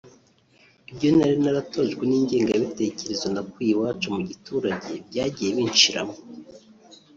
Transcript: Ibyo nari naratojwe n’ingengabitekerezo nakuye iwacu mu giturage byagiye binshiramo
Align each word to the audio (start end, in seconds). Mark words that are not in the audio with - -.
Ibyo 0.91 1.09
nari 1.17 1.35
naratojwe 1.43 2.03
n’ingengabitekerezo 2.07 3.25
nakuye 3.33 3.69
iwacu 3.73 4.07
mu 4.15 4.21
giturage 4.29 4.91
byagiye 5.07 5.49
binshiramo 5.57 6.15